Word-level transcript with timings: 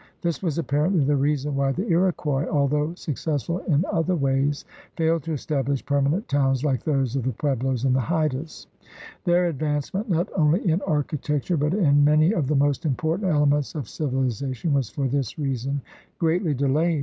This 0.23 0.41
was 0.41 0.57
apparently 0.57 1.03
the 1.05 1.15
reason 1.15 1.55
why 1.55 1.73
the 1.73 1.85
Iroquois, 1.87 2.47
although 2.49 2.95
successful 2.95 3.59
in 3.67 3.85
other 3.85 4.15
ways, 4.15 4.65
failed 4.97 5.21
to 5.25 5.33
establish 5.33 5.85
permanent 5.85 6.27
towns 6.27 6.63
like 6.65 6.81
those 6.81 7.15
of 7.15 7.21
the 7.21 7.33
Pueblos 7.33 7.83
and 7.85 7.95
the 7.95 7.99
Haidas. 8.01 8.65
Their 9.25 9.45
advancement 9.45 10.09
not 10.09 10.27
only 10.35 10.67
in 10.67 10.81
architecture 10.87 11.55
but 11.55 11.75
in 11.75 12.03
many 12.03 12.29
THE 12.29 12.33
RED 12.33 12.33
MAN 12.33 12.33
IN 12.33 12.33
AMERICA 12.33 12.37
167 12.39 12.39
of 12.39 12.47
the 12.59 12.65
most 12.65 12.85
important 12.87 13.29
elements 13.31 13.75
of 13.75 13.87
civilization 13.87 14.73
was 14.73 14.89
for 14.89 15.07
this 15.07 15.37
reason 15.37 15.81
greatly 16.17 16.55
delayed. 16.55 16.99